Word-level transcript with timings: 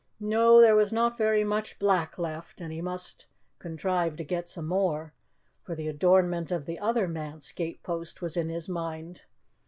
No, 0.19 0.59
there 0.59 0.75
was 0.75 0.91
not 0.91 1.15
very 1.15 1.43
much 1.43 1.77
black 1.77 2.17
left, 2.17 2.59
and 2.59 2.73
he 2.73 2.81
must 2.81 3.27
contrive 3.59 4.15
to 4.15 4.23
get 4.23 4.49
some 4.49 4.65
more, 4.65 5.13
for 5.61 5.75
the 5.75 5.87
adornment 5.87 6.51
of 6.51 6.65
the 6.65 6.79
other 6.79 7.07
manse 7.07 7.51
gatepost 7.51 8.19
was 8.19 8.35
in 8.35 8.49
his 8.49 8.67
mind. 8.67 9.25